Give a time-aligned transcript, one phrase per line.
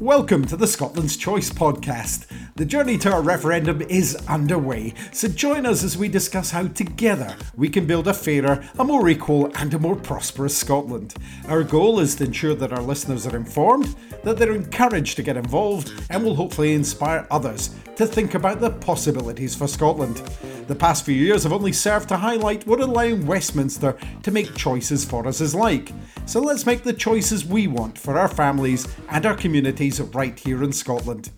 [0.00, 2.26] Welcome to the Scotland's Choice podcast.
[2.62, 7.34] The journey to our referendum is underway, so join us as we discuss how together
[7.56, 11.12] we can build a fairer, a more equal, and a more prosperous Scotland.
[11.48, 15.36] Our goal is to ensure that our listeners are informed, that they're encouraged to get
[15.36, 20.22] involved, and will hopefully inspire others to think about the possibilities for Scotland.
[20.68, 25.04] The past few years have only served to highlight what allowing Westminster to make choices
[25.04, 25.90] for us is like.
[26.26, 30.62] So let's make the choices we want for our families and our communities right here
[30.62, 31.32] in Scotland.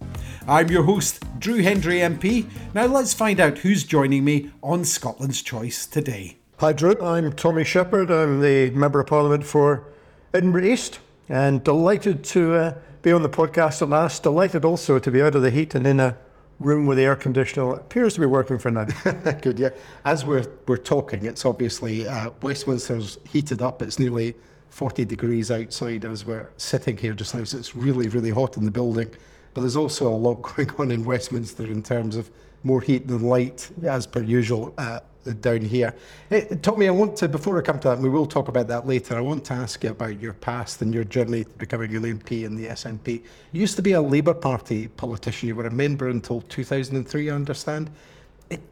[0.47, 2.47] I'm your host, Drew Hendry MP.
[2.75, 6.37] Now let's find out who's joining me on Scotland's Choice today.
[6.59, 7.01] Hi, Drew.
[7.01, 8.11] I'm Tommy Sheppard.
[8.11, 9.87] I'm the Member of Parliament for
[10.35, 10.99] Edinburgh East
[11.31, 14.23] and delighted to uh, be on the podcast at last.
[14.23, 16.15] Delighted also to be out of the heat and in a
[16.61, 18.85] room with the air conditioner appears to be working for now.
[19.41, 19.71] Good, yeah.
[20.05, 23.81] As we're we're talking, it's obviously uh, Westminster's heated up.
[23.81, 24.35] It's nearly
[24.69, 28.67] 40 degrees outside as we're sitting here just now, so it's really, really hot in
[28.67, 29.09] the building.
[29.55, 32.31] But there's also a lot going on in Westminster in terms of
[32.63, 35.01] more heat than light, as per usual, uh,
[35.41, 35.95] down here.
[36.29, 38.69] Hey, Tommy, I want to, before I come to that, and we will talk about
[38.69, 41.95] that later, I want to ask you about your past and your journey to becoming
[41.97, 43.23] an MP in the SNP.
[43.53, 45.49] You used to be a Labour Party politician.
[45.49, 47.91] You were a member until 2003, I understand.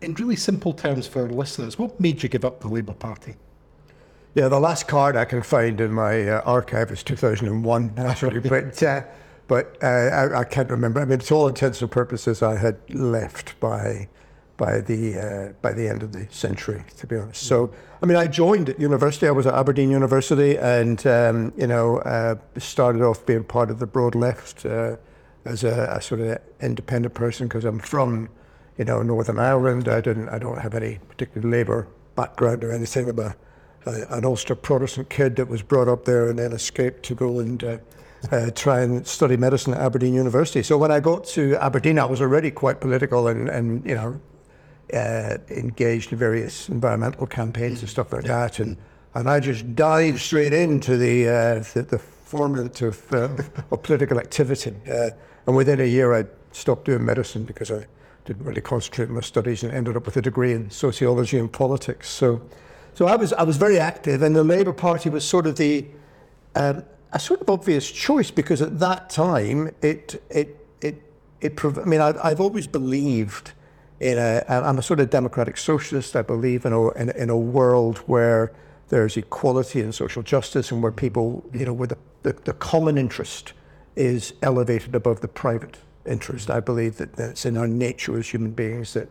[0.02, 3.36] In, really simple terms for our listeners, what made you give up the Labour Party?
[4.34, 8.82] Yeah, the last card I can find in my uh, archive is 2001, actually, but
[8.82, 9.02] uh,
[9.52, 10.98] but uh, I, I, can't remember.
[10.98, 14.08] I mean, to all intents and purposes, I had left by
[14.56, 17.42] by the uh, by the end of the century, to be honest.
[17.42, 17.70] So,
[18.02, 19.28] I mean, I joined at university.
[19.28, 23.78] I was at Aberdeen University, and um, you know, uh, started off being part of
[23.78, 24.96] the broad left uh,
[25.44, 28.30] as a, a, sort of independent person because I'm from,
[28.78, 29.86] you know, Northern Ireland.
[29.86, 30.30] I didn't.
[30.30, 33.10] I don't have any particular Labour background or anything.
[33.10, 33.36] I'm a,
[33.84, 37.62] an Ulster Protestant kid that was brought up there and then escaped to go and
[38.30, 40.62] uh, try and study medicine at Aberdeen University.
[40.62, 44.20] So when I got to Aberdeen, I was already quite political and, and you know,
[44.92, 48.58] uh, engaged in various environmental campaigns and stuff like that.
[48.58, 48.76] And,
[49.14, 53.28] and I just dived straight into the, uh, the, the formative uh,
[53.70, 54.74] of political activity.
[54.90, 55.10] Uh,
[55.46, 57.86] and within a year, I stopped doing medicine because I
[58.24, 61.52] didn't really concentrate on my studies and ended up with a degree in sociology and
[61.52, 62.08] politics.
[62.08, 62.40] So,
[62.94, 65.86] so I was I was very active, and the Labour Party was sort of the
[66.54, 71.02] um, a sort of obvious choice because at that time it it it
[71.40, 71.56] it.
[71.56, 73.52] Prov- I mean, I, I've always believed
[74.00, 74.44] in a.
[74.48, 76.16] I'm a sort of democratic socialist.
[76.16, 78.52] I believe in a in, in a world where
[78.88, 82.98] there's equality and social justice, and where people, you know, where the, the, the common
[82.98, 83.52] interest
[83.96, 86.50] is elevated above the private interest.
[86.50, 89.08] I believe that it's in our nature as human beings that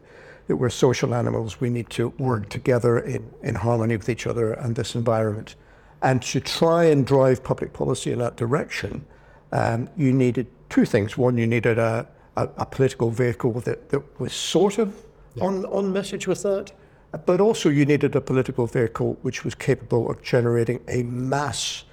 [0.47, 1.61] that we're social animals.
[1.61, 5.55] We need to work together in, in harmony with each other and this environment.
[6.01, 9.05] And to try and drive public policy in that direction,
[9.51, 11.17] um, you needed two things.
[11.17, 12.07] One, you needed a,
[12.37, 14.95] a, a political vehicle that, that was sort of
[15.35, 15.43] yeah.
[15.43, 16.71] on, on message with that,
[17.25, 21.83] but also you needed a political vehicle which was capable of generating a mass,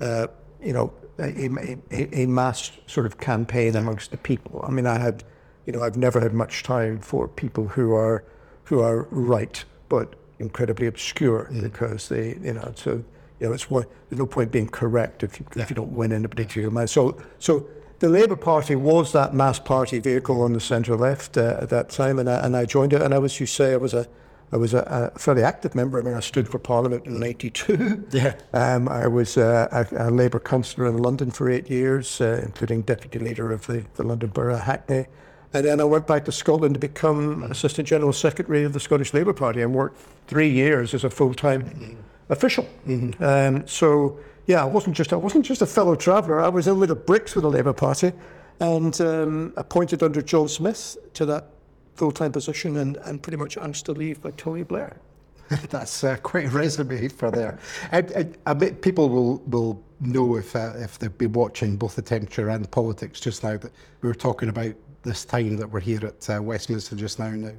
[0.00, 0.26] uh,
[0.62, 1.48] you know, a,
[1.92, 4.64] a, a, mass sort of campaign amongst the people.
[4.66, 5.22] I mean, I had,
[5.66, 8.24] you know, I've never had much time for people who are
[8.64, 11.60] who are right but incredibly obscure mm.
[11.60, 13.04] because they, you know, so
[13.42, 15.64] you know, it's one, there's no point being correct if you, yeah.
[15.64, 16.86] if you don't win in a particular manner.
[16.86, 17.66] So, so
[17.98, 21.90] the Labour Party was that mass party vehicle on the centre left uh, at that
[21.90, 23.02] time, and I, and I joined it.
[23.02, 24.06] And I was, you say, I was a
[24.52, 25.98] I was a, a, fairly active member.
[25.98, 28.04] I mean, I stood for Parliament in '92.
[28.12, 28.34] Yeah.
[28.52, 32.82] Um, I was uh, a, a Labour councillor in London for eight years, uh, including
[32.82, 35.06] deputy leader of the, the London Borough Hackney.
[35.54, 39.12] And then I went back to Scotland to become Assistant General Secretary of the Scottish
[39.14, 41.96] Labour Party and worked three years as a full time
[42.32, 42.66] official.
[42.86, 43.22] Mm-hmm.
[43.22, 46.40] Um, so yeah, I wasn't just I wasn't just a fellow traveller.
[46.40, 48.12] I was in with the bricks with the Labour Party,
[48.60, 51.46] and um, appointed under John Smith to that
[51.94, 54.96] full-time position, and, and pretty much asked to leave by Tony Blair.
[55.70, 57.58] That's uh, quite a resume for there.
[57.92, 61.94] I, I, I bet people will will know if uh, if they've been watching both
[61.94, 65.70] the temperature and the politics just now that we were talking about this time that
[65.70, 67.30] we're here at uh, Westminster just now.
[67.30, 67.52] Now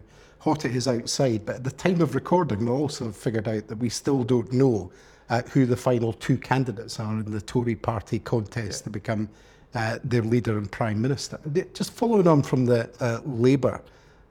[0.43, 1.45] hot it is outside.
[1.45, 4.51] But at the time of recording, we also have figured out that we still don't
[4.51, 4.91] know
[5.29, 8.83] uh, who the final two candidates are in the Tory party contest yeah.
[8.83, 9.29] to become
[9.73, 11.39] uh, their leader and prime minister.
[11.73, 13.81] Just following on from the uh, Labour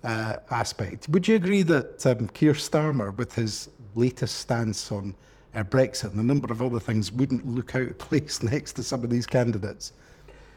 [0.05, 5.15] uh, aspect, would you agree that um, Keir Starmer, with his latest stance on
[5.55, 8.83] uh, Brexit and a number of other things, wouldn't look out of place next to
[8.83, 9.95] some of these candidates?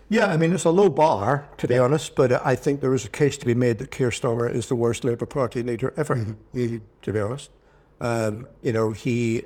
[0.07, 3.05] Yeah, I mean, it's a low bar, to be honest, but I think there is
[3.05, 6.15] a case to be made that Keir Starmer is the worst Labour Party leader ever,
[6.15, 6.77] mm-hmm.
[7.01, 7.49] to be honest.
[7.99, 9.43] Um, you know, he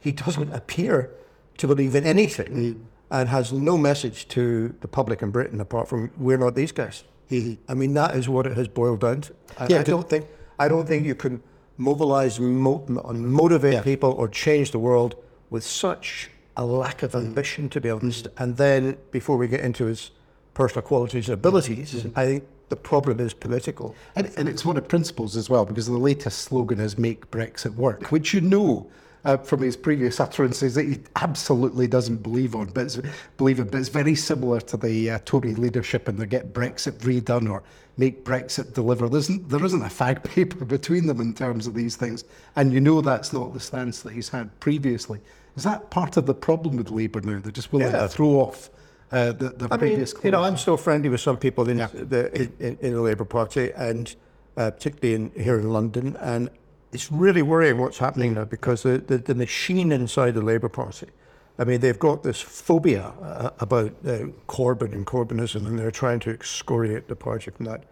[0.00, 1.10] he doesn't appear
[1.58, 6.10] to believe in anything and has no message to the public in Britain apart from
[6.16, 7.04] we're not these guys.
[7.30, 9.34] I mean, that is what it has boiled down to.
[9.58, 10.26] And Yeah, I don't think
[10.58, 11.42] I don't think you can
[11.76, 13.82] mobilize, mo- and motivate Yeah.
[13.82, 15.16] people or change the world
[15.50, 18.28] with such a lack of ambition, to be honest.
[18.38, 20.10] And then, before we get into his
[20.54, 23.94] personal qualities and abilities, I think the problem is political.
[24.16, 27.74] And, and it's one of principles as well, because the latest slogan is "Make Brexit
[27.74, 28.90] Work," which you know
[29.24, 32.66] uh, from his previous utterances that he absolutely doesn't believe on.
[32.66, 33.00] But it's,
[33.36, 36.98] believe it, but it's very similar to the uh, Tory leadership and the "Get Brexit
[37.00, 37.62] Redone" or
[37.98, 41.74] "Make Brexit Deliver." There isn't there isn't a fag paper between them in terms of
[41.74, 42.24] these things,
[42.56, 45.20] and you know that's not the stance that he's had previously.
[45.56, 47.40] Is that part of the problem with Labour now?
[47.40, 48.02] They're just willing Yeah.
[48.02, 48.70] to throw off
[49.10, 50.14] uh, the, the I mean, previous.
[50.22, 50.42] you know.
[50.42, 51.88] I'm still friendly with some people in Yeah.
[51.92, 54.14] the in, in, in the Labour Party, and
[54.56, 56.50] uh, particularly in, here in London, and
[56.92, 61.06] it's really worrying what's happening now because the, the, the machine inside the Labour Party.
[61.58, 66.20] I mean, they've got this phobia uh, about uh, Corbyn and Corbynism, and they're trying
[66.20, 67.84] to excoriate the party from that.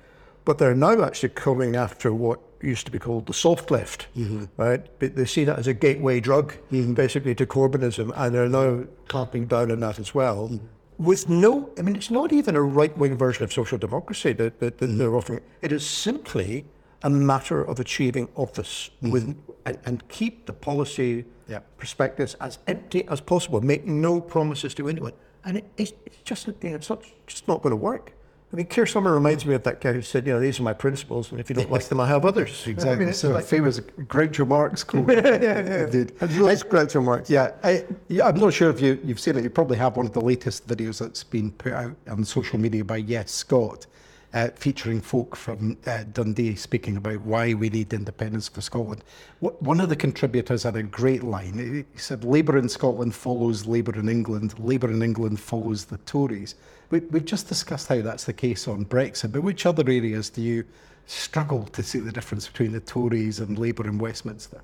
[0.45, 4.45] But they're now actually coming after what used to be called the soft left, mm-hmm.
[4.57, 4.87] right?
[4.99, 6.95] But they see that as a gateway drug, mm-hmm.
[6.95, 10.49] basically, to Corbynism, and they're now clamping down on that as well.
[10.49, 10.67] Mm-hmm.
[10.97, 14.61] With no, I mean, it's not even a right wing version of social democracy that,
[14.61, 15.41] that, that they're offering.
[15.61, 16.67] It is simply
[17.03, 19.37] a matter of achieving office with
[19.67, 21.61] and, and keep the policy Yeah.
[21.77, 25.13] perspectives as empty as possible, make no promises to anyone.
[25.45, 28.13] And it, it's, it's just, you know, it's not, just not going to work.
[28.55, 30.63] I mean, Keir Starmer reminds me of that guy who said, you know, these are
[30.63, 32.65] my principles, and if you don't like them, I have others.
[32.69, 32.93] Exactly.
[32.93, 35.11] I mean, it's so like- famous Groucho Marx quote.
[35.11, 35.85] yeah, yeah, yeah.
[35.87, 36.17] Indeed.
[36.21, 37.29] Groucho Marx.
[37.29, 39.43] Yeah, I, yeah, I'm not sure if you, you've seen it.
[39.43, 42.85] You probably have one of the latest videos that's been put out on social media
[42.85, 43.87] by Yes Scott,
[44.33, 49.03] uh, featuring folk from uh, Dundee speaking about why we need independence for Scotland.
[49.41, 51.59] What, one of the contributors had a great line.
[51.59, 55.99] He he said, Labour in Scotland follows Labour in England, Labour in England follows the
[55.99, 56.55] Tories.
[56.91, 60.43] We, we've just discussed how that's the case on Brexit, but which other areas do
[60.43, 60.65] you
[61.07, 64.63] struggle to see the difference between the Tories and Labour in Westminster?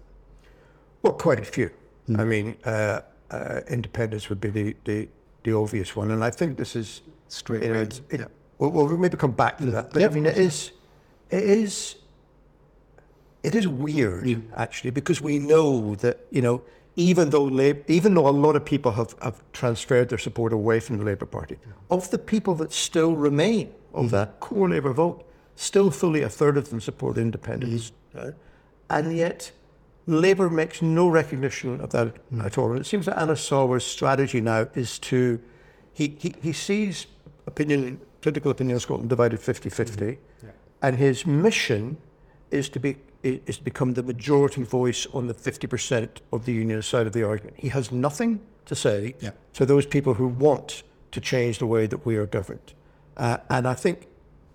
[1.02, 1.70] Well, quite a few.
[2.16, 3.00] I mean, uh,
[3.30, 5.08] uh, independence would be the, the,
[5.44, 8.24] the obvious one, and I think this is Straight you know, it, yeah.
[8.58, 10.10] Well, we'll maybe come back to that, but Yep.
[10.10, 10.72] I mean, it is,
[11.30, 11.94] it is,
[13.44, 16.62] it is weird actually because we know that you know
[16.96, 20.80] even though Lab- even though a lot of people have, have transferred their support away
[20.80, 21.56] from the Labour Party,
[21.90, 24.10] of the people that still remain of mm.
[24.10, 28.34] that core Labour vote, still fully a third of them support independence, right?
[28.88, 29.52] and yet
[30.06, 32.44] Labour makes no recognition of that mm.
[32.44, 32.70] at all.
[32.72, 35.40] And it seems that Anas Sarwar's strategy now is to,
[35.92, 37.06] he, he, he sees
[37.46, 40.18] opinion, political opinion in Scotland divided 50-50,
[40.82, 41.98] and his mission
[42.50, 46.82] is to be is to become the majority voice on the 50% of the union
[46.82, 47.56] side of the argument.
[47.58, 49.30] He has nothing to say Yeah.
[49.54, 50.82] to those people who want
[51.12, 52.72] to change the way that we are governed.
[53.16, 54.06] Uh, and I think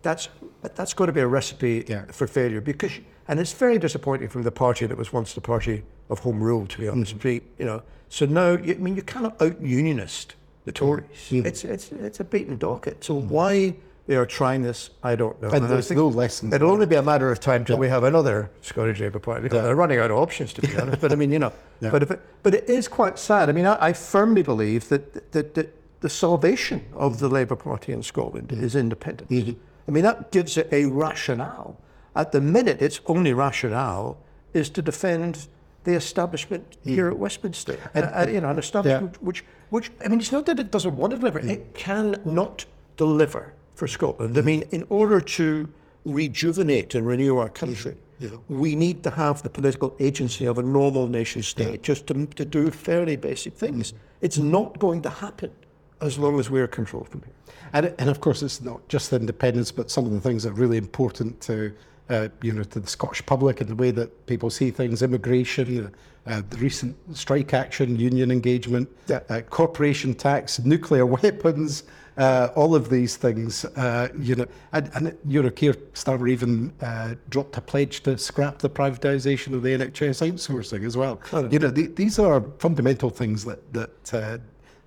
[0.02, 0.30] that's
[0.76, 2.06] that's got to be a recipe Yeah.
[2.12, 2.92] for failure because
[3.28, 6.66] and it's very disappointing from the party that was once the party of home rule
[6.68, 7.46] to be honest Mm-hmm.
[7.60, 10.36] you know so now you- I mean you cannot out unionist
[10.66, 11.46] the Tories Mm-hmm.
[11.48, 13.76] it's it's it's a beaten docket so why
[14.08, 15.50] they are trying this I don't know.
[15.50, 16.54] And I there's no lesson.
[16.54, 19.48] it'll only be a matter of time till we have another Scottish Labour Party.
[19.48, 21.02] They're running out of options to be honest.
[21.02, 21.90] But I mean you know Yeah.
[21.90, 23.50] but if it, but it is quite sad.
[23.50, 27.92] I mean I, I firmly believe that that, that the salvation of the Labour Party
[27.92, 28.64] in Scotland mm-hmm.
[28.64, 29.32] is independence.
[29.32, 29.60] Mm-hmm.
[29.88, 31.78] I mean that gives it a rationale.
[32.16, 34.18] At the minute its only rationale
[34.54, 35.48] is to defend
[35.84, 36.92] the establishment mm.
[36.92, 37.78] here at Westminster.
[37.94, 40.96] And, and, you know an establishment which which I mean it's not that it doesn't
[40.96, 41.40] want to deliver.
[41.40, 41.50] Mm.
[41.50, 42.66] It cannot
[42.98, 44.38] deliver for Scotland.
[44.38, 45.70] I mean in order to
[46.06, 47.96] rejuvenate and renew our country
[48.48, 52.46] we need to have the political agency of a normal nation state just to, to
[52.46, 53.94] do fairly basic things.
[54.22, 55.52] It's not going to happen
[56.02, 57.34] as long as we're controlled from here.
[57.74, 60.54] And, and of course, it's not just independence, but some of the things that are
[60.54, 61.74] really important to,
[62.10, 65.94] uh, you know, to the Scottish public and the way that people see things, immigration,
[66.26, 69.22] uh, the recent strike action, union engagement, Yeah.
[69.30, 71.84] uh, corporation tax, nuclear weapons,
[72.18, 76.72] uh, all of these things, uh, you know, and, and you know, Keir Starmer even
[76.82, 81.20] uh, dropped a pledge to scrap the privatisation of the NHS outsourcing as well.
[81.52, 84.38] You know, the, these are fundamental things that that uh,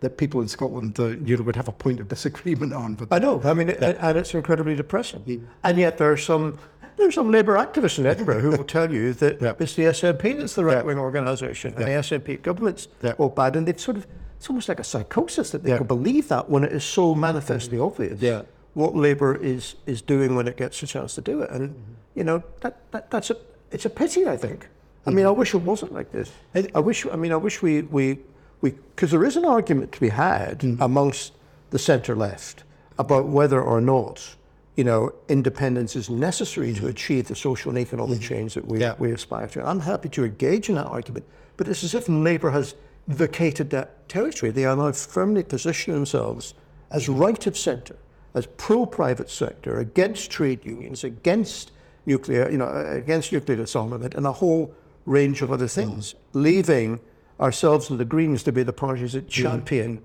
[0.01, 2.95] that people in Scotland, uh, you know, would have a point of disagreement on.
[2.95, 3.41] But I know.
[3.45, 5.49] I mean, it, and it's incredibly depressing.
[5.65, 6.59] And yet there are some
[6.97, 9.53] there are some Labour activists in Edinburgh who will tell you that Yeah.
[9.59, 13.13] it's the SNP that's the right wing organisation, and the SNP government's Yeah.
[13.19, 13.55] all bad.
[13.57, 14.07] And they've sort of
[14.39, 15.79] it's almost like a psychosis that they Yeah.
[15.79, 17.87] can believe that when it is so manifestly mm-hmm.
[17.87, 18.43] obvious Yeah.
[18.75, 21.51] what Labour is is doing when it gets a chance to do it.
[21.51, 21.93] And mm-hmm.
[22.15, 23.37] you know that, that that's a
[23.71, 24.69] it's a pity, I think.
[25.07, 25.29] I mean, mm-hmm.
[25.29, 26.31] I wish it wasn't like this.
[26.55, 27.07] I, I wish.
[27.07, 28.19] I mean, I wish we we
[28.61, 31.33] we because there is an argument to be had amongst
[31.71, 32.65] the centre left
[32.99, 34.37] about whether or not
[34.77, 38.95] you know independence is necessary to achieve the social and economic change that we Yeah.
[38.99, 39.67] we aspire to.
[39.67, 41.25] I'm happy to engage in that argument,
[41.57, 42.75] but it's as if Labour has
[43.09, 44.53] vacated that territory.
[44.53, 46.55] They are now firmly positioning themselves
[46.91, 47.97] as right of centre,
[48.35, 51.73] as pro-private sector, against trade unions, against
[52.07, 54.73] nuclear, you know, against nuclear disarmament, and a whole
[55.07, 57.01] range of other things, leaving
[57.41, 60.03] ourselves and the Greens to be the parties that champion,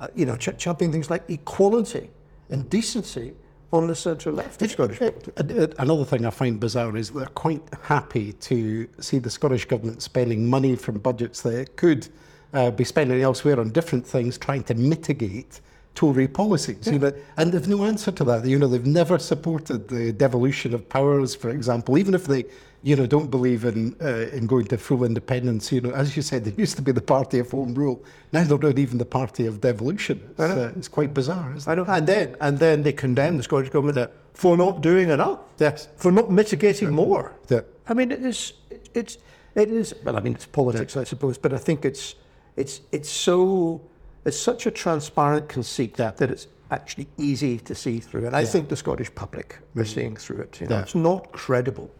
[0.00, 2.10] uh, you know, ch- champion things like equality
[2.50, 3.34] and decency
[3.72, 5.74] on the centre left of Scottish politics.
[5.78, 10.48] Another thing I find bizarre is they're quite happy to see the Scottish Government spending
[10.48, 12.08] money from budgets that it could
[12.56, 15.60] uh, be spending elsewhere on different things, trying to mitigate
[15.94, 16.86] Tory policies.
[16.86, 18.44] You know, and they've no answer to that.
[18.46, 22.44] You know, they've never supported the devolution of powers, for example, even if they,
[22.82, 25.72] you know, don't believe in uh, in going to full independence.
[25.72, 28.02] You know, as you said, they used to be the party of home rule.
[28.32, 30.20] Now they're not even the party of devolution.
[30.32, 31.72] It's, uh, it's quite bizarre, isn't it?
[31.72, 31.84] I know.
[31.88, 35.88] And then, and then they condemn the Scottish Government for not doing enough, Yes.
[35.96, 37.32] for not mitigating more.
[37.48, 37.60] Yeah.
[37.88, 38.52] I mean, it is,
[38.92, 39.16] it's,
[39.54, 39.94] it is.
[40.04, 42.14] Well, I mean, it's politics, I suppose, but I think it's,
[42.56, 43.80] it's, it's so,
[44.24, 48.68] it's such a transparent conceit that it's actually easy to see through, and I think
[48.68, 49.86] the Scottish public are mm.
[49.86, 50.60] seeing through it.
[50.60, 50.82] You know, Yeah.
[50.82, 51.90] it's not credible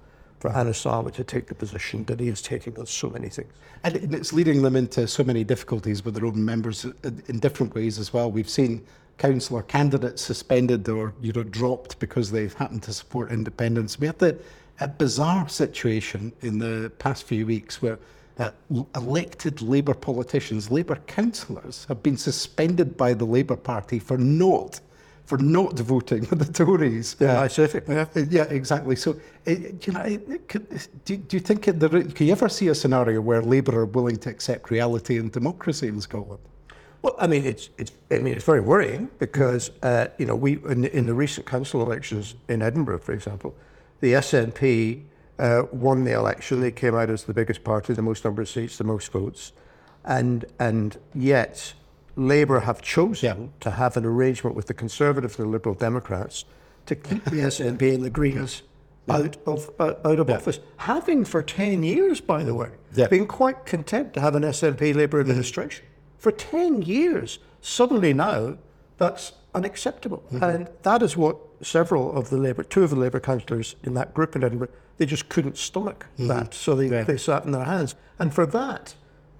[0.40, 3.52] for Anas Sarwar to take the position that he is taking on so many things.
[3.84, 7.74] And it's leading them into so many difficulties with their own members in in different
[7.74, 8.30] ways as well.
[8.30, 8.84] We've seen
[9.18, 13.98] councillor candidates suspended or you know dropped because they've happened to support independence.
[13.98, 14.38] We had the
[14.80, 17.98] a bizarre situation in the past few weeks where
[18.38, 24.18] uh, l- elected Labour politicians, Labour councillors, have been suspended by the Labour Party for
[24.18, 24.80] not
[25.24, 27.16] for not voting with the Tories.
[27.18, 27.82] Yeah, Uh, I.
[27.88, 28.06] Yeah.
[28.14, 28.94] uh, Yeah, exactly.
[28.94, 29.16] So,
[29.48, 30.66] uh, you know, it- it could,
[31.04, 33.86] do, do you think it, there, can you ever see a scenario where Labour are
[33.86, 36.38] willing to accept reality and democracy in Scotland?
[37.02, 40.50] Well, I mean, it's it's I mean, it's very worrying because uh, you know we
[40.68, 43.54] in, in the recent council elections in Edinburgh, for example,
[44.00, 45.02] the SNP
[45.38, 46.60] uh, won the election.
[46.60, 49.52] They came out as the biggest party, the most number of seats, the most votes,
[50.04, 51.74] and and yet
[52.16, 53.46] Labour have chosen Yeah.
[53.60, 56.44] to have an arrangement with the Conservatives and the Liberal Democrats
[56.86, 58.62] to keep the SNP and the Greens
[59.08, 63.06] out of uh, out of office, having for ten years, by the way, Yeah.
[63.08, 65.84] been quite content to have an SNP Labour administration
[66.18, 67.38] for ten years.
[67.60, 68.56] Suddenly now,
[68.98, 73.76] that's unacceptable, and that is what several of the Labour, two of the Labour councillors
[73.82, 76.28] in that group in Edinburgh, they just couldn't stomach mm-hmm.
[76.28, 78.94] that, so they, they sat in their hands, and for that,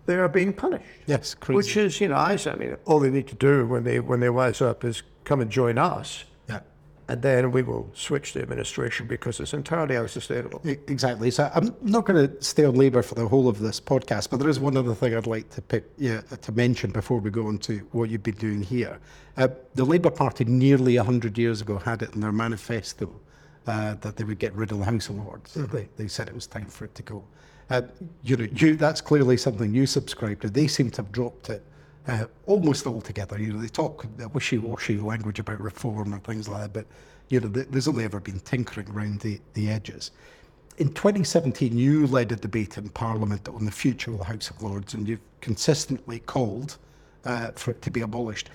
[0.07, 0.85] they are being punished.
[1.07, 1.57] Yes, crazy.
[1.57, 4.21] Which is, you know, I I mean, all they need to do when they when
[4.21, 6.31] they wise up is come and join us, Yeah.
[7.09, 10.61] And then we will switch the administration because it's entirely unsustainable.
[10.65, 11.31] Exactly.
[11.31, 14.39] So I'm not going to stay on Labour for the whole of this podcast, but
[14.39, 17.47] there is one other thing I'd like to pick, yeah, to mention before we go
[17.47, 18.99] on to what you've been doing here.
[19.37, 23.21] Uh, the Labour Party nearly 100 years ago had it in their manifesto
[23.67, 25.55] uh, that they would get rid of the House of Lords.
[25.55, 27.25] They, they said it was time for it to go.
[27.71, 27.83] Uh,
[28.23, 30.51] you know, you, that's clearly something you subscribe to.
[30.51, 31.65] They seem to have dropped it
[32.07, 33.41] uh, almost altogether.
[33.41, 36.87] You know, they talk uh, wishy-washy language about reform and things like that, but
[37.29, 40.13] you know, there's only ever been tinkering around the, the edges.
[40.79, 44.63] In 2017, you led a debate in Parliament on the future of the House of
[44.63, 46.77] Lords, and you've consistently called
[47.25, 48.51] uh, for it to be abolished.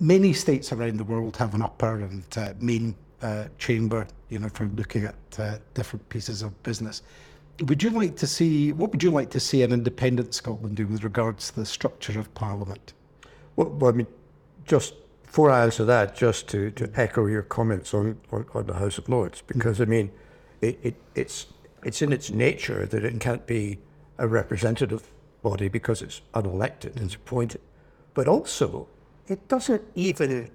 [0.00, 4.48] Many states around the world have an upper and uh, main uh, chamber, you know,
[4.48, 7.02] for looking at uh, different pieces of business.
[7.62, 10.86] Would you like to see, what would you like to see an independent Scotland do
[10.86, 12.94] with regards to the structure of Parliament?
[13.56, 14.06] Well, well, I mean,
[14.64, 18.74] just before I answer that, just to, to echo your comments on, on, on the
[18.74, 20.10] House of Lords, because I mean,
[20.60, 21.46] it, it, it's
[21.84, 23.78] it's in its nature that it can't be
[24.18, 25.10] a representative
[25.42, 27.60] body because it's unelected, it's appointed,
[28.12, 28.88] but also
[29.28, 30.50] it doesn't even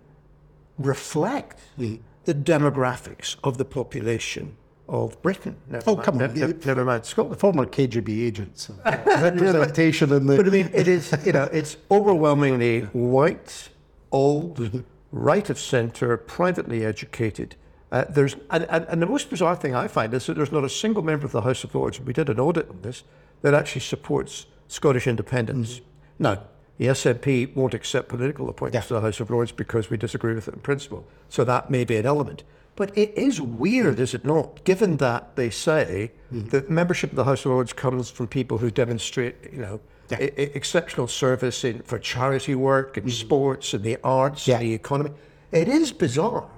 [0.77, 1.95] reflect hmm.
[2.25, 5.55] the demographics of the population of Britain.
[5.69, 6.33] Never Oh, mind- come on.
[6.33, 7.39] ne- ne- never mind The Scotland.
[7.39, 10.37] former KGB agents, representation in the.
[10.37, 13.69] But I mean, it is, you know, it's overwhelmingly white,
[14.11, 17.55] old, right of centre, privately educated.
[17.91, 20.63] Uh, there's and, and, and the most bizarre thing I find is that there's not
[20.63, 23.03] a single member of the House of Lords, we did an audit on this,
[23.41, 25.81] that actually supports Scottish independence.
[26.19, 26.39] No,
[26.77, 30.47] the SNP won't accept political appointments to the House of Lords because we disagree with
[30.47, 31.05] it in principle.
[31.29, 32.43] So that may be an element.
[32.75, 36.49] But it is weird, is it not, given that they say mm-hmm.
[36.49, 39.79] that membership of the House of Lords comes from people who demonstrate, you know,
[40.11, 40.21] Yeah.
[40.21, 43.25] e- exceptional service in for charity work and mm-hmm.
[43.25, 44.57] sports and the arts Yeah.
[44.57, 45.11] and the economy.
[45.51, 46.49] It is bizarre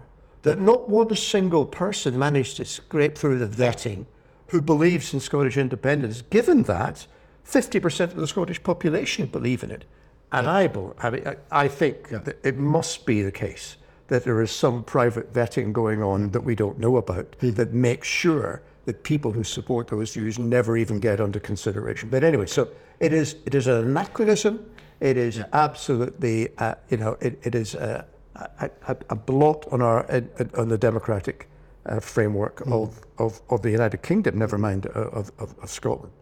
[0.41, 4.05] that not one single person managed to scrape through the vetting
[4.47, 7.05] who believes in Scottish independence, given that
[7.45, 9.85] 50% of the Scottish population believe in it.
[10.31, 14.23] And I, bel- I, mean, I, I think that it must be the case that
[14.23, 18.61] there is some private vetting going on that we don't know about that makes sure
[18.85, 22.09] that people who support those views never even get under consideration.
[22.09, 24.65] But anyway, so it is it is an anachronism.
[24.99, 28.69] It is absolutely uh, you know it, it is a, a,
[29.09, 30.21] a- blot on our uh,
[30.57, 31.49] on the democratic
[31.85, 34.37] uh, framework of, of, of the United Kingdom.
[34.37, 36.13] Never mind uh, of, of, of Scotland,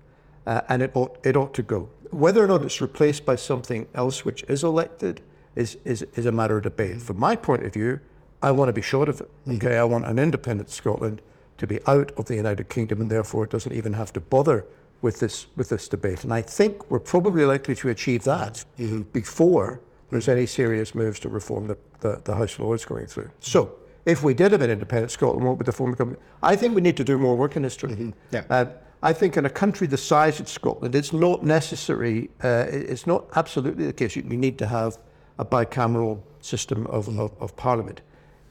[0.48, 1.88] uh, and it ought it ought to go.
[2.10, 5.22] Whether or not it's replaced by something else which is elected
[5.56, 7.02] is is, is a matter of debate.
[7.02, 8.00] From my point of view,
[8.42, 9.32] I want to be short of it.
[9.48, 11.22] Okay, I want an independent Scotland
[11.58, 14.66] to be out of the United Kingdom, and therefore it doesn't even have to bother
[15.02, 16.24] with this with this debate.
[16.24, 18.66] And I think we're probably likely to achieve that
[19.14, 23.30] before there's any serious moves to reform the, the, the House of Lords going through.
[23.40, 26.22] So, if we did have an independent Scotland, what would the form of government?
[26.44, 27.76] I think we need to do more work in this.
[27.76, 28.14] Trudy.
[28.32, 28.44] Yeah.
[28.50, 28.66] Uh,
[29.02, 33.26] I think in a country the size of Scotland, it's not necessary, uh, it's not
[33.36, 34.16] absolutely the case.
[34.16, 34.98] You need to have
[35.38, 38.02] a bicameral system of, of, of parliament.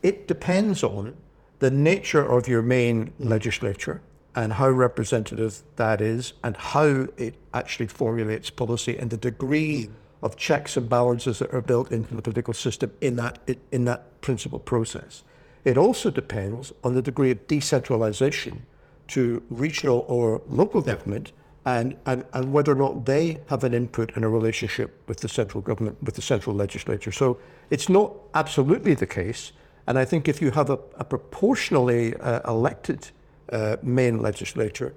[0.03, 1.17] It depends on
[1.61, 4.03] the nature of your main legislature
[4.35, 9.89] and how representative that is and how it actually formulates policy and the degree
[10.23, 13.39] of checks and balances that are built into the political system in that,
[13.71, 15.23] in that principal process.
[15.65, 18.67] It also depends on the degree of decentralization
[19.09, 21.33] to regional or local government
[21.67, 25.29] and, and, and whether or not they have an input in a relationship with the
[25.29, 27.11] central government, with the central legislature.
[27.11, 27.39] So
[27.71, 29.53] it's not absolutely the case.
[29.87, 33.11] And I think if you have a, a proportionally uh, elected
[33.51, 34.95] uh, main legislature,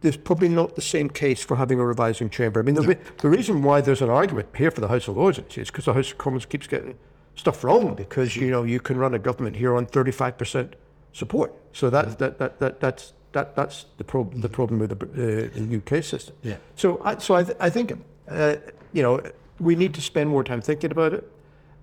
[0.00, 2.60] there's probably not the same case for having a revising chamber.
[2.60, 5.16] I mean, the, re- the reason why there's an argument here for the House of
[5.16, 6.96] Lords is because the House of Commons keeps getting
[7.34, 10.74] stuff wrong because you know you can run a government here on 35%
[11.12, 11.54] support.
[11.72, 15.48] So that's that, that, that that's that that's the problem the problem with the, uh,
[15.54, 16.34] the UK system.
[16.42, 16.56] Yeah.
[16.76, 17.92] So I so I, th- I think
[18.30, 18.56] uh,
[18.92, 19.20] you know
[19.60, 21.24] we need to spend more time thinking about it.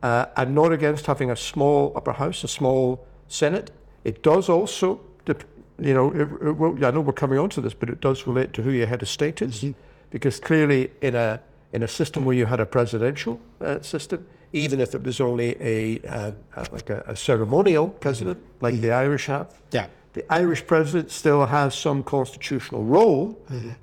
[0.04, 3.72] Uh, I'm not against having a small upper house, a small senate.
[4.04, 5.44] It does also, dep-
[5.80, 8.28] you know, it, it will, I know we're coming on to this, but it does
[8.28, 9.66] relate to who your head of state is,
[10.12, 11.40] because clearly in a
[11.74, 15.56] in a system where you had a presidential uh, system, even if it was only
[15.60, 16.32] a uh,
[16.72, 19.88] like a, a ceremonial president, like the Irish have, Yeah.
[20.16, 23.38] The Irish president still has some constitutional role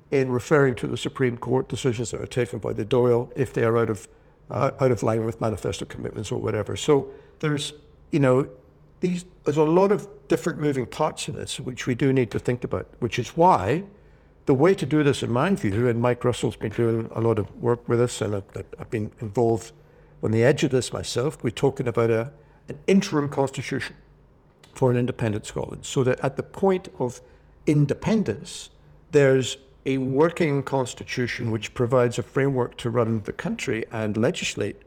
[0.09, 3.63] in referring to the Supreme Court decisions that are taken by the Dáil if they
[3.63, 4.07] are out of
[4.49, 6.75] uh, out of line with manifesto commitments or whatever.
[6.75, 7.73] So there's
[8.11, 8.49] you know
[9.01, 12.39] these there's a lot of different moving parts in this which we do need to
[12.39, 13.83] think about, which is why
[14.47, 17.37] the way to do this, in my view, and Mike Russell's been doing a lot
[17.37, 19.71] of work with us, and I've, I've been involved
[20.23, 21.43] on the edge of this myself.
[21.43, 22.31] We're talking about a,
[22.67, 23.95] an interim constitution
[24.73, 27.21] for an independent Scotland, so that at the point of
[27.67, 28.69] independence,
[29.11, 34.81] there's a working constitution which provides a framework to run the country and legislate,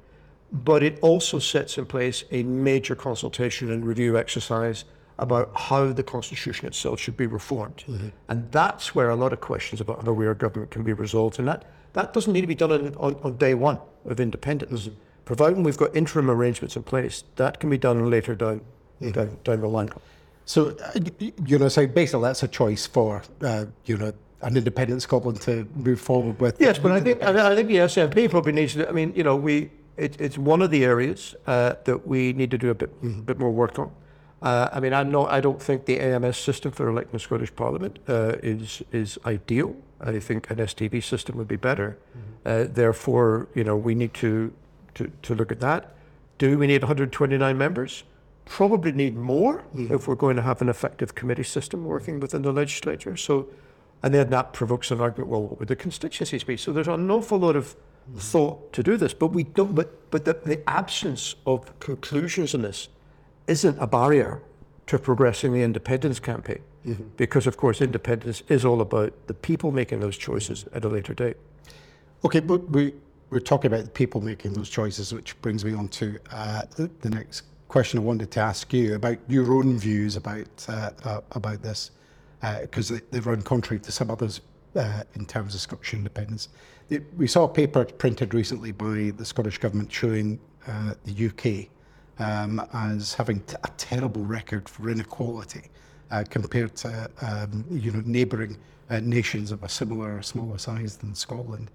[0.53, 4.85] but it also sets in place a major consultation and review exercise
[5.18, 7.85] about how the constitution itself should be reformed.
[7.88, 8.09] Mm-hmm.
[8.29, 11.38] And that's where a lot of questions about how we are government can be resolved.
[11.38, 14.88] And that, that doesn't need to be done on, on, on day one of independence.
[14.88, 14.99] Mm-hmm.
[15.25, 18.61] Providing we've got interim arrangements in place, that can be done later down,
[19.01, 19.91] down, down the line.
[20.45, 21.01] So, uh,
[21.45, 25.67] you know, so basically that's a choice for, uh, you know, an independent Scotland to
[25.75, 26.61] move forward with.
[26.61, 28.89] Yes, but I think I I think the SNP probably needs to.
[28.89, 32.51] I mean, you know, we it, it's one of the areas uh, that we need
[32.51, 33.91] to do a bit bit more work on.
[34.43, 35.33] Uh, I mean, I'm not.
[35.33, 39.75] I don't think the AMS system for electing a Scottish Parliament uh, is is ideal.
[40.01, 41.99] I think an STV system would be better.
[42.45, 44.53] Uh, therefore, you know, we need to,
[44.95, 45.95] to to look at that.
[46.39, 48.05] Do we need 129 members?
[48.47, 49.91] Probably need more mm.
[49.91, 53.17] if we're going to have an effective committee system working within the legislature.
[53.17, 53.49] So,
[54.03, 55.31] and then that provokes an argument.
[55.31, 56.57] Well, what would the constituencies be?
[56.57, 57.77] So there's an awful lot of
[58.11, 58.19] mm.
[58.19, 59.75] thought to do this, but we don't.
[59.75, 62.89] But but the, the absence of conclusions in this
[63.47, 64.43] isn't a barrier
[64.87, 67.03] to progressing the independence campaign, mm-hmm.
[67.17, 71.15] because of course independence is all about the people making those choices at a later
[71.15, 71.37] date.
[72.25, 72.95] Okay, but we,
[73.31, 76.91] we're talking about the people making those choices, which brings me on to uh, the,
[77.01, 81.21] the next question I wanted to ask you about your own views about uh, uh,
[81.33, 81.91] about this,
[82.63, 84.41] because they, they run contrary to some others
[84.77, 86.49] uh, in terms of Scottish independence.
[86.89, 91.69] The- We saw a paper printed recently by the Scottish Government showing uh, the UK
[92.19, 95.71] um, as having t- a terrible record for inequality
[96.11, 98.57] uh, compared to um, you know neighbouring
[98.91, 101.71] uh, nations of a similar or smaller size than Scotland.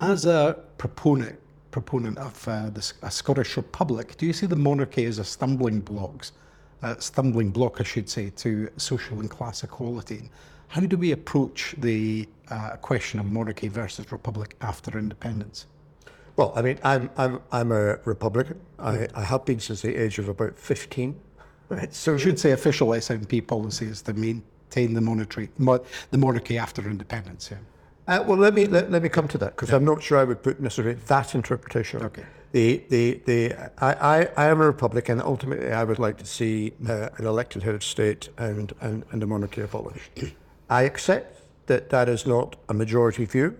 [0.00, 1.38] As a proponent
[1.76, 5.80] proponent of uh, the, a Scottish Republic, do you see the monarchy as a stumbling
[5.80, 6.32] blocks,
[6.82, 10.30] uh, stumbling block, I should say, to social and class equality?
[10.68, 15.66] How do we approach the uh, question of monarchy versus republic after independence?
[16.36, 18.58] Well, I mean, I'm I'm I'm a Republican.
[18.78, 21.10] I, I have been since the age of about fifteen.
[21.68, 21.92] Right.
[21.92, 26.58] So I should say official SNP policy is to maintain the monarchy, mo- the monarchy
[26.58, 27.48] after independence.
[27.50, 27.58] Yeah.
[28.08, 30.24] Uh, well, let me let, let me come to that because I'm not sure I
[30.24, 32.02] would put necessarily that interpretation.
[32.02, 32.24] Okay.
[32.52, 35.20] The the the I, I, I am a Republican.
[35.20, 39.22] Ultimately, I would like to see uh, an elected head of state and and, and
[39.22, 40.10] a monarchy abolished.
[40.70, 43.56] I accept that that is not a majority view,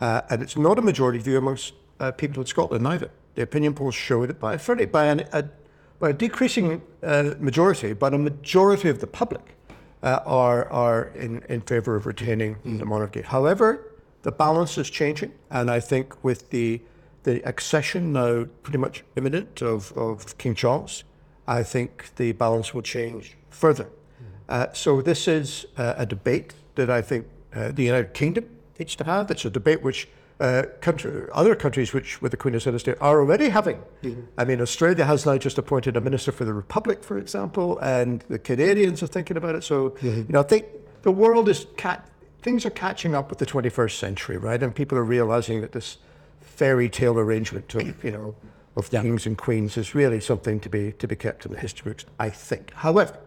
[0.00, 3.10] uh, and it's not a majority view amongst uh, people in Scotland either.
[3.34, 5.44] The opinion polls show that by a fairly by an, a
[5.98, 9.56] by a decreasing uh, majority, but a majority of the public
[10.02, 13.22] uh, are are in, in favour of retaining the monarchy.
[13.22, 16.80] However, the balance is changing, and I think with the
[17.22, 21.04] the accession now pretty much imminent of, of King Charles,
[21.46, 23.88] I think the balance will change further.
[24.48, 28.96] Uh, so this is uh, a debate that I think uh, the United Kingdom needs
[28.96, 29.30] to have.
[29.30, 30.08] It's a debate which
[30.40, 33.82] uh, country, other countries which with the Queen as head of state are already having.
[34.38, 38.24] I mean, Australia has now just appointed a minister for the Republic, for example, and
[38.28, 39.62] the Canadians are thinking about it.
[39.62, 40.66] So you know, I think
[41.02, 42.08] the world is cat.
[42.42, 44.62] Things are catching up with the 21st century, right?
[44.62, 45.98] And people are realizing that this
[46.40, 48.34] fairy tale arrangement of you know
[48.76, 51.90] of kings and queens is really something to be to be kept in the history
[51.90, 52.06] books.
[52.18, 52.72] I think.
[52.74, 53.18] However,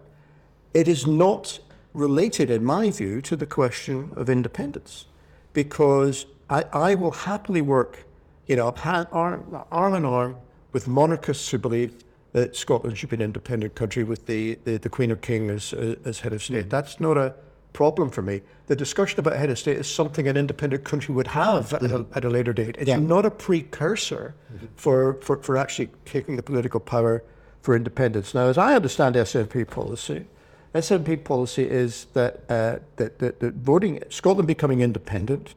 [0.74, 1.60] it is not
[1.94, 5.06] related, in my view, to the question of independence,
[5.54, 8.06] because I, I will happily work,
[8.46, 10.38] you know, hand, arm, arm in arm
[10.72, 14.90] with monarchists who believe that Scotland should be an independent country with the, the, the
[14.90, 16.66] Queen or King as, uh, as head of state.
[16.66, 16.70] Hmm.
[16.70, 17.34] That's not a
[17.74, 18.42] problem for me.
[18.68, 21.88] The discussion about head of state is something an independent country would have at, a,
[21.88, 22.18] mm-hmm.
[22.18, 22.76] at a later date.
[22.78, 24.68] It's not a precursor mm-hmm.
[24.76, 27.24] for, for, for actually taking the political power
[27.64, 28.36] for independence.
[28.36, 30.28] Now, as I understand SNP policy,
[30.76, 35.56] SNP policy is that, uh, that, that, that voting, Scotland becoming independent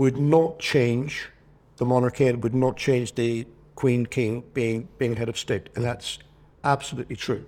[0.00, 1.28] would not change
[1.76, 5.68] the monarchy and would not change the Queen King being, being head of state.
[5.76, 6.18] And that's
[6.64, 7.44] absolutely true.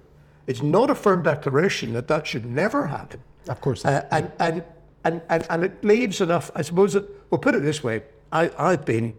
[0.46, 3.22] It's not a firm declaration that that should never happen.
[3.48, 3.86] Of course.
[3.86, 4.62] Uh, and, and,
[5.02, 8.50] and, and, and it leaves enough, I suppose, that, well, put it this way I,
[8.58, 9.14] I've been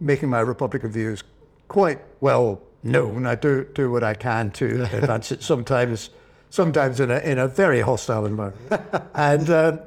[0.00, 1.22] making my Republican views
[1.68, 3.26] quite well known.
[3.26, 6.08] I do, do what I can to advance it sometimes,
[6.48, 8.82] sometimes in a, in a very hostile environment.
[9.14, 9.80] and um,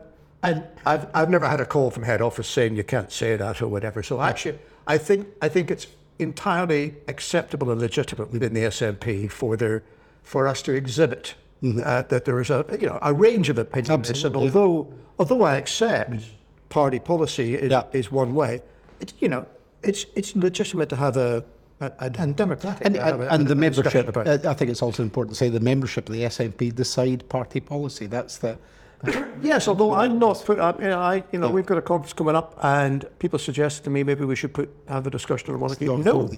[0.43, 3.61] and I've, I've never had a call from head office saying you can't say that
[3.61, 4.01] or whatever.
[4.03, 5.87] So actually, I think, I think it's
[6.19, 9.83] entirely acceptable and legitimate within the SNP for their,
[10.23, 14.23] for us to exhibit uh, that there is a you know a range of opinions.
[14.23, 16.23] And although although I accept
[16.69, 17.83] party policy is, Yeah.
[17.91, 18.61] is one way,
[18.99, 19.45] it's you know
[19.83, 21.43] it's it's legitimate to have a,
[21.79, 25.35] a, a and democratic And, and, and the membership, uh, I think it's also important
[25.35, 28.07] to say the membership of the SNP decide party policy.
[28.07, 28.57] That's the,
[29.41, 32.13] Yes, although I'm not put up, you know, I, you know, we've got a conference
[32.13, 35.59] coming up, and people suggested to me maybe we should put have a discussion on
[35.59, 35.85] monarchy.
[35.85, 36.29] No,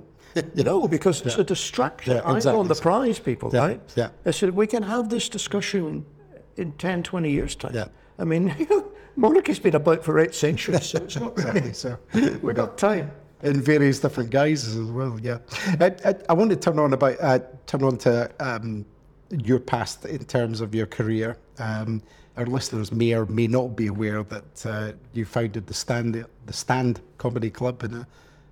[0.56, 2.16] no, because it's a distraction.
[2.16, 2.58] Yeah, I exactly.
[2.58, 3.82] want the prize people, right?
[3.96, 4.10] yeah.
[4.26, 6.06] I said we can have this discussion
[6.56, 7.74] in 10, 20 years time.
[7.76, 7.88] Yeah.
[8.18, 11.74] I mean, you know, monarchy's been about for eight centuries, so it's not really.
[11.74, 11.98] so
[12.42, 13.12] we got time.
[13.42, 15.20] in various different guises as well.
[15.22, 15.40] Yeah,
[15.80, 18.86] I, I, I want to turn on about uh, turn on to um,
[19.30, 21.38] your past in terms of your career.
[21.60, 22.02] Um,
[22.38, 26.54] our listeners may or may not be aware that uh, you founded the Stand the
[26.54, 28.08] Stand Comedy Club in a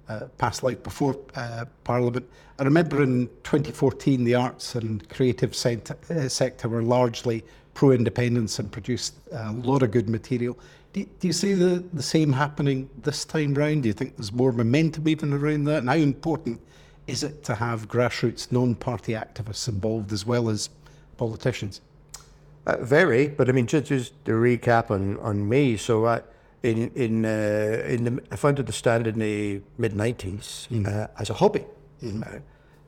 [0.07, 2.27] uh, past life before uh, Parliament.
[2.59, 8.71] I remember in 2014 the arts and creative cent- uh, sector were largely pro-independence and
[8.71, 10.57] produced a lot of good material.
[10.93, 13.83] Do, do you see the, the same happening this time round?
[13.83, 15.77] Do you think there's more momentum even around that?
[15.77, 16.59] And how important
[17.07, 20.69] is it to have grassroots non-party activists involved as well as
[21.17, 21.79] politicians?
[22.67, 25.77] Uh, very, but I mean, just, just to recap on, on me.
[25.77, 26.21] So I,
[26.63, 31.29] in in uh, in the, I founded the stand in the mid '90s uh, as
[31.31, 31.65] a hobby,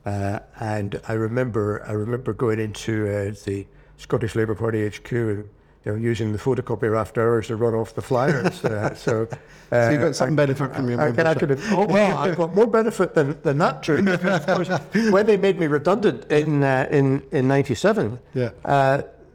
[0.05, 3.65] uh, and I remember I remember going into uh, the
[3.97, 5.49] Scottish Labour Party HQ and
[5.85, 8.63] you know using the photocopier after hours to run off the flyers.
[8.65, 9.27] uh, so.
[9.71, 11.39] Uh, So you got some benefit from your I, I membership.
[11.39, 14.03] could have, oh, well, I got more benefit than, than that, Drew.
[14.03, 14.69] because, of course,
[15.11, 18.51] when they made me redundant in uh, in in '97, Yeah.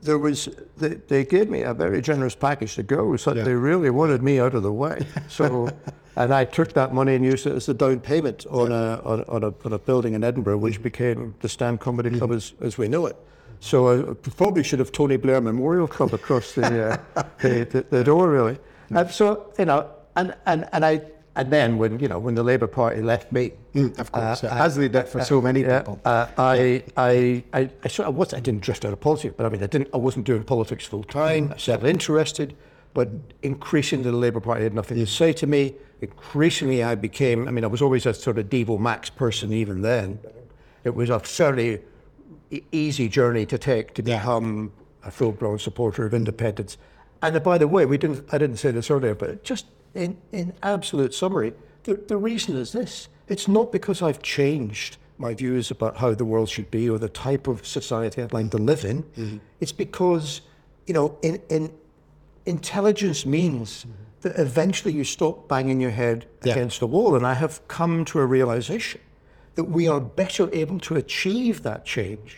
[0.03, 3.45] There was they, they gave me a very generous package to go, so Yeah.
[3.45, 5.07] they really wanted me out of the way.
[5.29, 5.69] So,
[6.17, 9.25] and I took that money and used it as a down payment on a on,
[9.29, 12.79] on a on a building in Edinburgh, which became the Stand Comedy Club as, as
[12.79, 13.17] we know it.
[13.61, 18.05] So I probably should have Tony Blair Memorial Club across the uh, the, the, the
[18.05, 18.59] door, really.
[18.91, 21.03] And so you know, and and and I.
[21.39, 24.49] And then when you know when the Labour Party left me, Mm, of course, uh,
[24.51, 26.01] as they did for so many people.
[26.05, 28.35] Uh, I, I, I, I sort of was.
[28.35, 29.89] I didn't drift out of politics, but I mean, I didn't.
[29.95, 31.53] I wasn't doing politics full time.
[31.55, 32.57] I settled interested.
[32.95, 33.09] but
[33.43, 35.75] increasingly the Labour Party had nothing to say to me.
[36.01, 39.83] Increasingly, I became, I mean, I was always a sort of Devo Max person even
[39.83, 40.19] then.
[40.85, 41.81] It was a fairly
[42.73, 44.73] easy journey to take to become
[45.05, 46.79] a full-blown supporter of independence.
[47.23, 50.17] And uh, by the way, we didn't, I didn't say this earlier, but just in,
[50.33, 51.53] in absolute summary,
[51.85, 53.09] the, the reason is this.
[53.29, 57.09] It's not because I've changed my views about how the world should be or the
[57.09, 59.03] type of society I'd like to live in.
[59.03, 59.39] Mm-hmm.
[59.61, 60.43] It's because,
[60.87, 61.73] you know, in, in
[62.47, 63.93] intelligence means mm-hmm.
[64.23, 66.53] that eventually you stop banging your head Yeah.
[66.53, 67.15] against the wall.
[67.17, 69.01] And I have come to a realization
[69.57, 72.37] that we are better able to achieve that change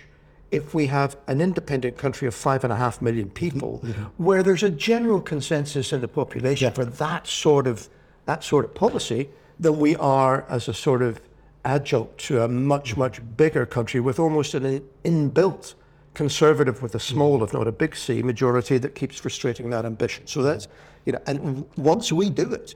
[0.50, 4.02] if we have an independent country of five and a half million people, mm-hmm.
[4.22, 7.88] where there's a general consensus in the population for that sort of
[8.26, 11.20] that sort of policy, than we are as a sort of
[11.64, 13.00] adjunct to a much mm-hmm.
[13.00, 15.74] much bigger country with almost an inbuilt
[16.14, 17.14] conservative with a mm-hmm.
[17.14, 20.26] small, if not a big C, majority that keeps frustrating that ambition.
[20.26, 20.66] So that's,
[21.06, 22.74] you know, and once we do it,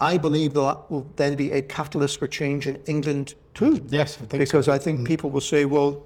[0.00, 3.84] I believe that will then be a catalyst for change in England too.
[3.88, 4.38] Yes, I think so.
[4.38, 6.02] because I think people will say, well,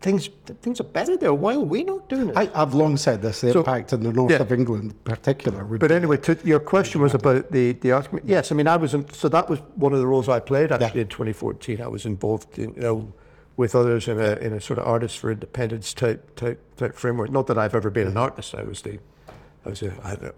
[0.00, 0.28] things
[0.60, 1.34] things are better there.
[1.34, 2.36] Why are we not doing it?
[2.36, 4.38] I, I've long said this, the So- impact in the north yeah.
[4.38, 5.64] of England in particular.
[5.64, 8.26] But anyway, to, your question was about the the argument.
[8.26, 10.72] Yes, I mean I was in, so that was one of the roles I played
[10.72, 11.80] actually in 2014.
[11.80, 13.12] I was involved in, you know
[13.56, 17.30] with others in a in a sort of artists for independence type type type framework.
[17.30, 18.54] Not that I've ever been an artist.
[18.54, 18.98] I was the
[19.64, 19.92] I was a,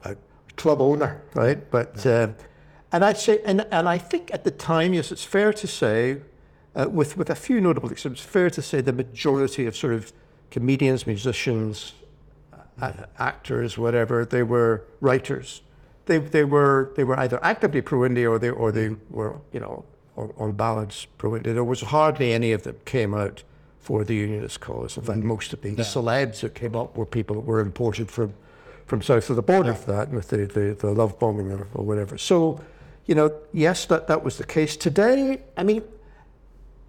[0.05, 0.17] I a,
[0.57, 1.71] club owner, right?
[1.71, 2.35] But um,
[2.93, 6.23] and I'd say and and I think at the time, yes, it's fair to say.
[6.79, 9.93] Uh, with with a few notable exceptions, it's fair to say the majority of sort
[9.93, 10.13] of
[10.51, 11.93] comedians, musicians,
[12.81, 15.63] a- actors, whatever, they were writers.
[16.07, 19.85] They, they were they were either actively pro-indy or they or they were you know
[20.17, 21.53] on, on balance pro-indy.
[21.53, 23.43] There was hardly any of them came out
[23.81, 24.97] for the unionist cause.
[24.97, 28.35] In fact, most of the celebs that came up were people that were imported from
[28.87, 31.85] from south of the border for that with the, the, the love bombing or, or
[31.85, 32.17] whatever.
[32.17, 32.61] So,
[33.05, 34.79] you know, yes, that, that was the case.
[34.79, 35.83] Today, I mean,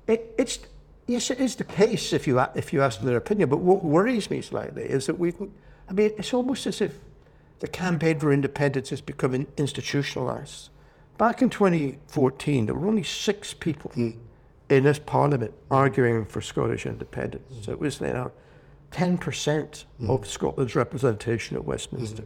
[0.09, 0.59] it, it's
[1.05, 3.49] yes, it is the case if you if you ask their opinion.
[3.49, 5.35] But what worries me slightly is that we've.
[5.87, 6.99] I mean, it's almost as if
[7.59, 10.69] the campaign for independence is becoming institutionalized.
[11.17, 17.65] Back in 2014, there were only six people in this parliament arguing for Scottish independence.
[17.65, 18.31] So it was you know,
[18.91, 22.23] 10% of Scotland's representation at Westminster.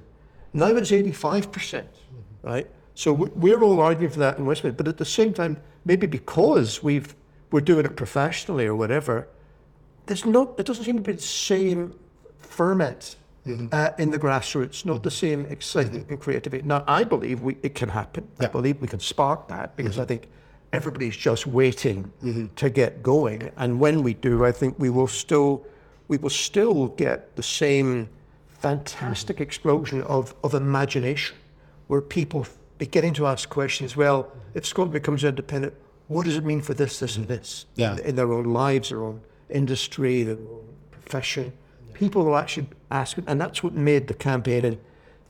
[0.53, 1.85] Now it's 85%,
[2.43, 2.69] right?
[2.93, 6.83] So we're all arguing for that in Westminster, but at the same time, maybe because
[6.83, 7.15] we've
[7.53, 9.27] we're doing it professionally or whatever,
[10.07, 10.57] there's not.
[10.57, 11.93] There doesn't seem to be the same
[12.39, 13.67] ferment mm-hmm.
[13.71, 16.63] uh, in the grassroots, not the same excitement and creativity.
[16.65, 18.27] Now, I believe we, it can happen.
[18.39, 20.01] I believe we can spark that because mm-hmm.
[20.01, 20.29] I think
[20.73, 22.47] everybody's just waiting mm-hmm.
[22.55, 25.63] to get going, and when we do, I think we will still
[26.07, 28.09] we will still get the same
[28.47, 31.35] fantastic explosion of, of imagination
[31.87, 32.47] where people
[32.79, 33.95] beginning to ask questions.
[33.95, 35.73] Well, if Scotland becomes independent,
[36.07, 37.97] what does it mean for this, this, and this Yeah.
[38.03, 41.53] in their own lives, their own industry, their own profession?
[41.93, 44.79] People will actually ask, and that's what made the campaign in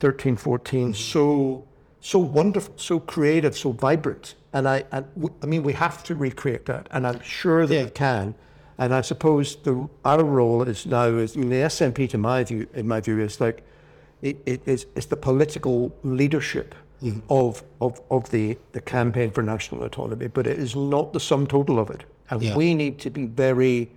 [0.00, 0.92] 13, 14 mm-hmm.
[0.94, 1.64] so
[2.00, 4.34] so wonderful, so creative, so vibrant.
[4.52, 7.84] And I, and w- I mean, we have to recreate that, and I'm sure that
[7.84, 8.34] we can.
[8.76, 12.86] And I suppose the our role is now is the SNP, to my view, in
[12.86, 13.62] my view, is like
[14.20, 16.74] it, it is it's the political leadership
[17.28, 21.46] of, of of the the campaign for national autonomy, but it is not the sum
[21.46, 22.04] total of it.
[22.30, 22.56] And Yeah.
[22.56, 23.90] we need to be very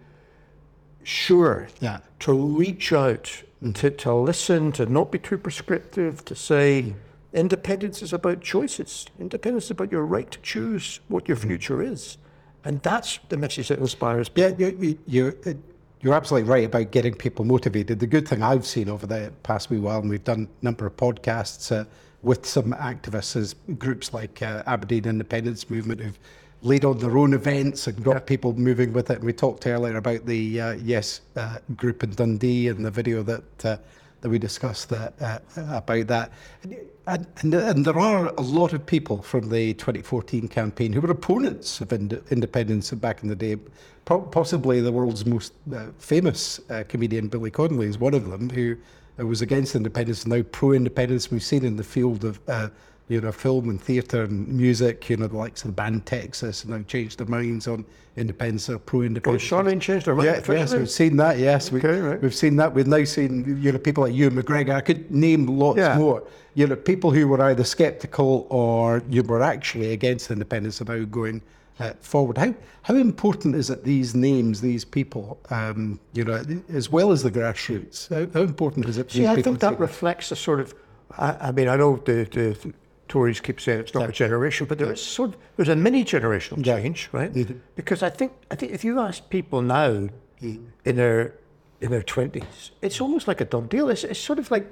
[1.04, 2.00] sure Yeah.
[2.20, 3.43] to reach out,
[3.74, 6.93] to, to listen, to not be too prescriptive, to say
[7.34, 9.06] independence is about choices.
[9.20, 12.17] Independence is about your right to choose what your future is.
[12.65, 14.52] And that's the message that inspires people.
[14.60, 15.54] Yeah, you, you, you're, uh,
[16.02, 18.00] you're absolutely right about getting people motivated.
[18.00, 20.86] The good thing I've seen over the past wee while, and we've done a number
[20.86, 21.86] of podcasts uh,
[22.21, 26.19] with some activists, as groups like uh, Aberdeen Independence Movement who've
[26.62, 29.17] laid on their own events and got people moving with it.
[29.17, 33.21] And we talked earlier about the uh, Yes uh, group in Dundee and the video
[33.23, 33.77] that uh,
[34.21, 36.32] that we discussed that, uh, about that.
[36.63, 41.12] And, and, and there are a lot of people from the 2014 campaign who were
[41.12, 43.58] opponents of ind- independence back in the day.
[44.06, 48.49] Po- possibly the world's most uh, famous uh, comedian, Billy Connolly, is one of them
[48.49, 48.75] who
[49.23, 51.32] was against independence now pro-independence.
[51.32, 52.69] We've seen in the field of uh,
[53.10, 56.63] you know, film and theatre and music, you know, the likes of the band Texas
[56.63, 57.86] and now changed their minds on
[58.17, 59.49] independence or pro-independence.
[59.51, 60.43] Oh, Sharleen changed her mind.
[60.45, 61.38] Yeah, yes, we've seen that.
[61.38, 62.21] Yes, we, Okay, right.
[62.21, 62.73] we've seen that.
[62.73, 64.75] We've now seen you know people like Ewan McGregor.
[64.75, 65.97] I could name lots Yeah.
[65.97, 66.23] more.
[66.53, 71.06] You know, people who were either sceptical or you were actually against independence are now
[71.06, 71.41] going
[71.80, 72.38] uh, forward.
[72.38, 77.24] How how important is it these names, these people, um, you know, as well as
[77.24, 78.10] the grassroots?
[78.10, 79.12] How, how important is it?
[79.12, 80.74] See, I think that reflects a sort of
[81.18, 82.74] I, I mean, I know the, the
[83.08, 86.04] Tories keep saying it's not a generation, but there is sort of, there's a mini
[86.04, 87.34] generational change, right?
[87.76, 90.10] Because I think I think if you ask people now
[90.42, 91.36] in their
[91.80, 93.90] in their twenties, it's almost like a done deal.
[93.90, 94.66] It's, it's sort of like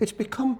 [0.00, 0.58] it's become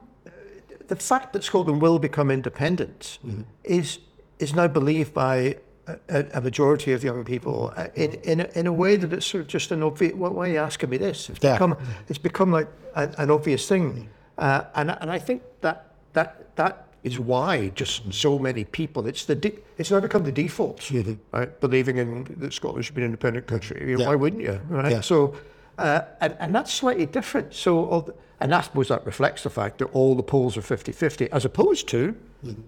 [0.89, 3.19] the fact that Scotland will become independent
[3.65, 3.99] is
[4.39, 8.49] is now believed by a, a a majority of young people uh, in in a,
[8.55, 10.15] in a way that it's sort of just an obvious.
[10.15, 11.29] Why are you asking me this?
[11.31, 11.55] It's Yeah.
[11.55, 11.77] become
[12.09, 15.77] it's become like an, an obvious thing, uh, and and I think that
[16.13, 19.07] that that is why just so many people.
[19.09, 20.89] It's the de- it's now become the default,
[21.33, 21.61] right?
[21.61, 23.97] Believing in that Scotland should be an independent country.
[23.99, 24.07] Yeah.
[24.07, 24.61] Why wouldn't you?
[24.69, 24.93] Right?
[24.93, 25.01] Yeah.
[25.03, 25.35] So,
[25.79, 27.55] uh, and and that's slightly different.
[27.55, 31.29] So, the, and I suppose that reflects the fact that all the polls are 50-50,
[31.33, 32.15] as opposed to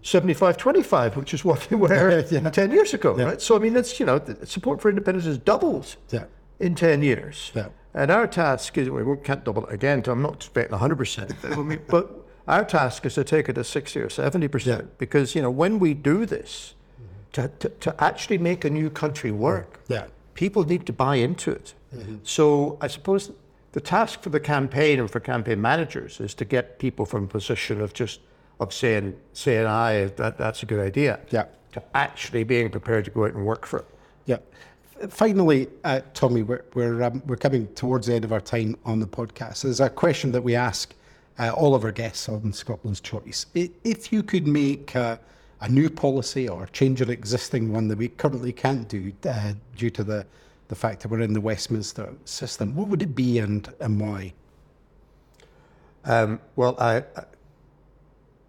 [0.03, 2.51] 75-25, which is what they were Yeah.
[2.51, 3.41] ten years ago, right?
[3.41, 6.25] So, I mean, that's you know, the support for independence has doubled Yeah.
[6.61, 7.51] in 10 years.
[7.55, 7.69] Yeah.
[7.95, 11.63] And our task is, we can't double it again, so I'm not expecting 100%, I
[11.63, 12.11] mean, but
[12.49, 14.89] our task is to take it to 60 or 70%.
[14.99, 16.75] Because, you know, when we do this,
[17.33, 20.07] to, to, to actually make a new country work, Yeah.
[20.35, 21.75] people need to buy into it.
[21.95, 22.17] Mm-hmm.
[22.25, 23.31] So I suppose
[23.75, 27.27] the task for the campaign and for campaign managers is to get people from a
[27.27, 28.21] position of just
[28.61, 31.47] of saying saying aye that that's a good idea Yeah.
[31.73, 33.87] to actually being prepared to go out and work for it.
[34.27, 34.39] Yeah.
[35.09, 39.01] Finally, uh, Tommy, we're we're, um, we're coming towards the end of our time on
[39.01, 39.63] the podcast.
[39.63, 40.95] There's a question that we ask
[41.41, 43.47] uh, all of our guests on Scotland's Choice.
[43.55, 45.17] If you could make uh,
[45.63, 49.91] a new policy or change an existing one that we currently can't do uh, due
[49.91, 50.27] to the,
[50.69, 54.33] the fact that we're in the Westminster system, what would it be and, and why?
[56.05, 57.25] Um, well, I, I,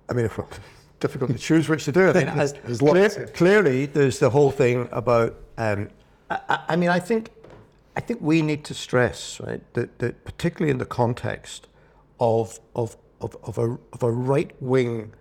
[0.10, 0.30] I mean,
[1.00, 2.10] difficult to choose which to do.
[2.10, 3.32] I mean, There's- I- there's clear- lots.
[3.32, 5.36] clearly, there's the whole thing about.
[5.58, 5.90] Um,
[6.30, 7.32] I, I- I mean, I think,
[7.96, 11.68] I think we need to stress right that, that particularly in the context
[12.20, 15.14] of of of, of a of a right wing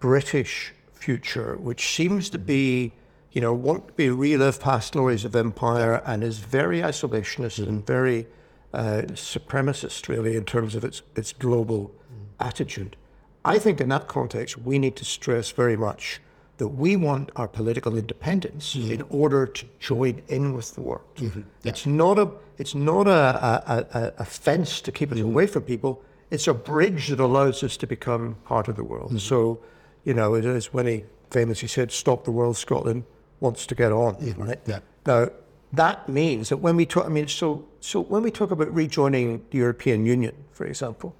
[0.00, 2.92] British future, which seems to be,
[3.34, 7.84] you know, want to be relive past glories of empire and is very isolationist and
[7.84, 8.28] very
[8.72, 11.92] uh, supremacist, really, in terms of its its global
[12.38, 12.96] attitude.
[13.44, 16.20] I think in that context, we need to stress very much
[16.58, 18.92] that we want our political independence mm-hmm.
[18.92, 21.16] in order to join in with the world.
[21.16, 21.42] Mm-hmm.
[21.64, 25.26] It's not a it's not a, a, a, a fence to keep us mm-hmm.
[25.26, 26.02] away from people.
[26.30, 29.20] It's a bridge that allows us to become part of the world.
[29.20, 29.60] So,
[30.04, 33.04] you know, it is when he famously said, "Stop the world." Scotland
[33.40, 34.16] wants to get on.
[34.36, 34.60] Right?
[34.66, 34.80] Yeah.
[35.06, 35.28] Now,
[35.72, 39.44] that means that when we talk, I mean, so so when we talk about rejoining
[39.50, 41.14] the European Union, for example,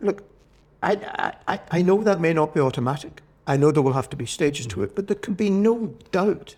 [0.00, 0.22] look,
[0.82, 3.22] I, I, I- know that may not be automatic.
[3.46, 4.84] I know there will have to be stages to mm-hmm.
[4.84, 6.54] it, but there can be no doubt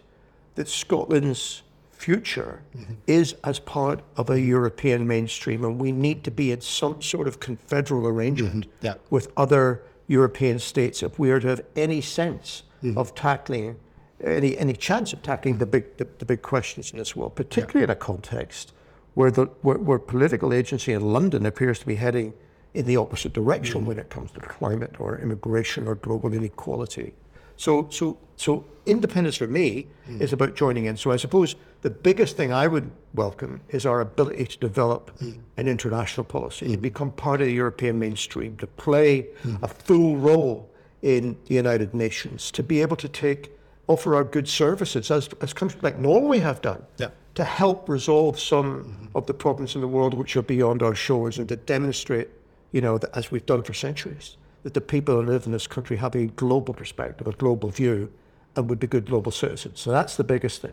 [0.57, 2.95] that Scotland's future mm-hmm.
[3.07, 7.27] is as part of a European mainstream, and we need to be in some sort
[7.27, 8.87] of confederal arrangement mm-hmm.
[8.87, 8.95] Yeah.
[9.09, 12.65] with other European states if we are to have any sense
[12.97, 13.77] of tackling
[14.25, 17.85] any any chance of tackling the big the, the big questions in this world, particularly
[17.85, 18.73] in a context
[19.15, 22.35] where the where, where political agency in London appears to be heading
[22.75, 23.85] in the opposite direction mm.
[23.87, 27.15] when it comes to climate or immigration or global inequality.
[27.57, 30.21] So so so independence for me mm.
[30.21, 30.97] is about joining in.
[30.97, 35.39] So I suppose the biggest thing I would welcome is our ability to develop mm.
[35.57, 39.29] an international policy, to become part of the European mainstream, to play
[39.63, 40.71] a full role
[41.03, 43.51] in the United Nations, to be able to take
[43.87, 47.09] offer our good services as as countries like Norway have done Yeah.
[47.35, 51.39] to help resolve some of the problems in the world which are beyond our shores
[51.39, 52.29] and to demonstrate,
[52.73, 55.67] you know, that as we've done for centuries, that the people who live in this
[55.67, 58.11] country have a global perspective, a global view,
[58.57, 59.81] and would be good global citizens.
[59.81, 60.73] So that's the biggest thing.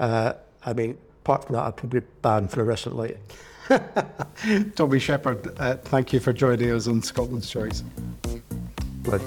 [0.00, 0.32] Uh,
[0.64, 3.20] I mean, apart from that, I'd probably ban fluorescent lighting.
[4.76, 7.82] Tommy Sheppard, uh, thank you for joining us on Scotland's Choice.
[9.02, 9.20] But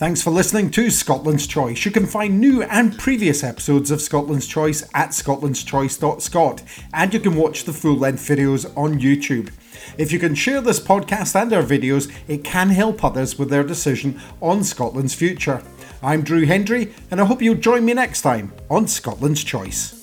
[0.00, 1.84] Thanks for listening to Scotland's Choice.
[1.84, 6.62] You can find new and previous episodes of Scotland's Choice at scotlandschoice.scot,
[6.94, 9.50] and you can watch the full length videos on YouTube.
[9.98, 13.62] If you can share this podcast and our videos, it can help others with their
[13.62, 15.62] decision on Scotland's future.
[16.02, 20.02] I'm Drew Hendry, and I hope you'll join me next time on Scotland's Choice.